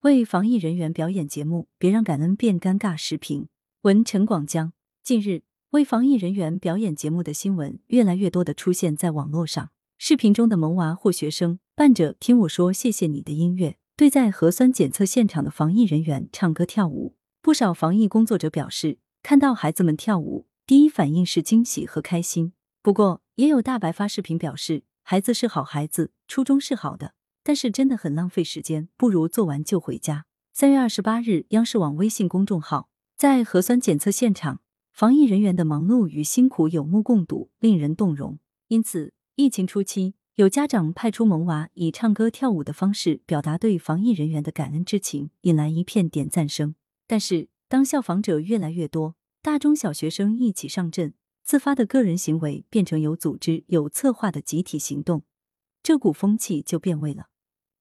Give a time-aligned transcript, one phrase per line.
[0.00, 2.96] 为防疫人员表演节目，别让感恩变尴尬。
[2.96, 3.48] 视频
[3.82, 4.72] 文陈广江。
[5.02, 5.42] 近日，
[5.72, 9.72] 为防疫人员表演节目的新闻越来越多的出现在网络上。
[9.98, 17.14] 视频中的萌娃或学生伴着“听我说谢谢你”的音乐，对在核酸检测现场的防疫人员唱歌跳舞。
[17.42, 22.54] 不少防疫工作者表示，看到孩子们跳舞，第一反应是惊喜和开心。
[22.80, 27.12] 不过，也有大白发视频表示，孩子是好孩子，初衷是好的。
[27.50, 30.24] 但是真的很浪费时间，不如做完就回家。
[30.52, 34.60] 三月二十八日，央视网微信公众号在核酸检测现场，
[34.92, 38.38] 防疫人员的忙碌与辛苦有目共睹，令人动容。
[38.68, 46.76] 因此，疫情初期，有家长派出萌娃，以唱歌跳舞的方式表达对防疫人员的感恩之情，引来一片点赞声。
[47.08, 55.24] 但是，当效仿者越来越多，大中小学生一起上阵，自发的个人行为变成有组织、有策划的集体行动，
[55.82, 57.26] 这股风气就变味了。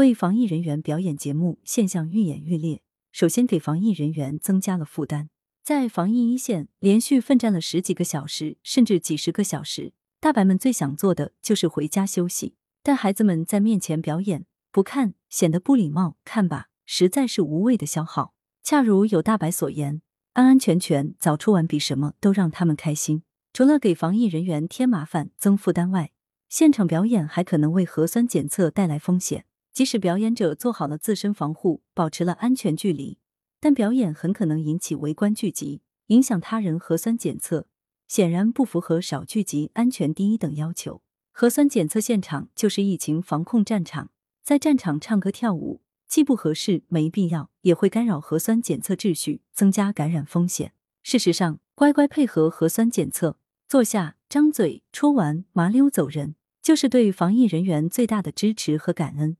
[0.00, 2.80] 为防疫人员表演节目现象愈演愈烈，
[3.12, 5.28] 首先给防疫人员增加了负担。
[5.62, 12.54] 在防疫一线连续奋战了十几个小时，甚至几十个小时，大白们最想做的就是回家休息。
[12.82, 18.32] 但孩子们在面前表演，不看显得不礼貌，看吧，实在是无谓的消耗。
[18.62, 20.00] 恰如有大白所言，
[20.32, 23.22] 安安全全早出晚比什么都让他们开心。
[23.52, 26.12] 除了给防疫人员添麻烦、增负担外，
[26.48, 29.44] 现场表演还可能为核酸检测带来风险。
[29.80, 33.16] 即使表演者做好了自身防护，保持了安全距离，
[33.58, 37.66] 但表演很可能引起围观聚集，影响他人核酸检测，
[38.06, 41.00] 显然不符合少聚集、安全第一等要求。
[41.32, 44.10] 核酸检测现场就是疫情防控战场，
[44.42, 50.74] 在战场唱歌跳舞既不合适、没必要，也会干扰核酸检测秩序，增加感染风险。
[51.02, 59.38] 事实上，乖乖配合核酸检测，坐下、张嘴、戳完、麻溜走人，就是对防疫人员最大的支持和感恩。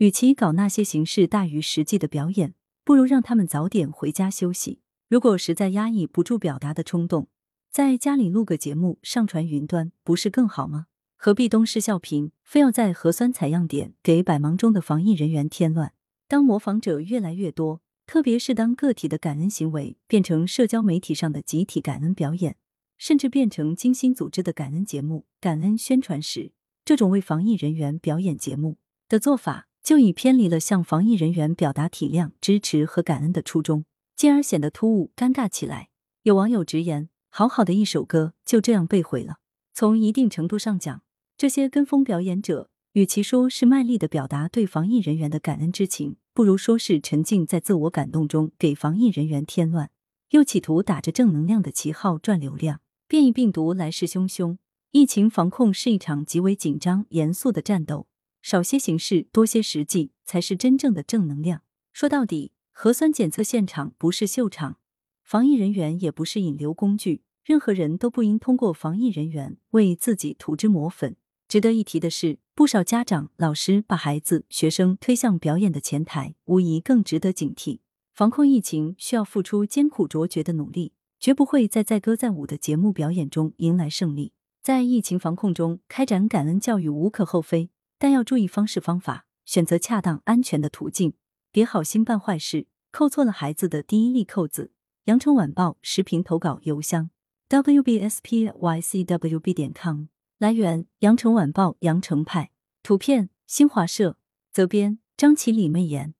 [0.00, 4.80] 与其搞那些形式大于实际的表演，不如让他们早点回家休息。
[5.10, 7.28] 如果实在压抑不住表达的冲动，
[7.70, 10.86] 在家里录个节目上传云端，不是更好吗？
[11.18, 15.92] 何必东施效颦，非要在核酸采样点给百忙中的防疫人员添乱？
[16.26, 22.56] 当模仿者越来越多，特别是当个体的感恩行为变成社交媒体上的集体感恩表演，
[22.96, 26.52] 甚至变成精心组织的感恩节目、感恩宣传时，
[26.86, 29.66] 这种为防疫人员表演节目的做法。
[29.90, 33.84] 就已偏离了向防疫人员表达体谅、支持和感恩的初衷，
[34.14, 35.88] 进而显得突兀、尴尬起来。
[36.22, 39.38] 有网友直言：“好好的一首歌就这样被毁了。”
[39.74, 41.02] 从一定程度上讲，
[41.36, 49.90] 这些跟风表演者，与其说是卖力的表达对防疫人员的感恩之情，不如说是沉浸在自我感动中，给防疫人员添乱，
[50.28, 52.80] 又企图打着正能量的旗号赚流量。
[53.08, 54.58] 变异病毒来势汹汹，
[54.92, 58.06] 疫情防控是一场极为紧张、严肃的战斗。
[58.42, 61.62] 少些形式，多些实际，才是真正的正能量。
[61.92, 64.78] 说到底，核酸检测现场不是秀场，
[65.22, 71.16] 防疫人员也不是引流工具，任何人都不应通过防疫人员为自己涂脂抹粉。
[71.48, 77.80] 值得一提的是，不少家长、老师把孩子、学生推向表演的前台，无疑更值得警惕。
[78.14, 84.32] 防控疫情需要付出艰苦卓绝的努力，绝不会在载歌载舞的节目表演中迎来胜利。
[84.62, 87.70] 在疫情防控中开展感恩教育无可厚非。
[88.00, 91.12] 但要注意方式方法，选择恰当安全的途径，
[91.52, 94.72] 别好心办坏事，扣错了孩子的第一粒扣子。
[95.04, 97.10] 羊城晚报时评投稿邮箱
[97.50, 100.04] ：wbspycwb 点 com。
[100.38, 102.52] 来源：羊城晚报羊城派。
[102.82, 104.16] 图片：新华社。
[104.50, 106.14] 责编：张起李媚妍。